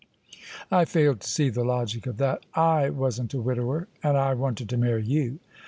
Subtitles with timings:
[0.71, 2.41] "I fail to see the logic of that.
[2.49, 2.55] /
[2.95, 5.37] wasn't a widower and I wanted to marry you.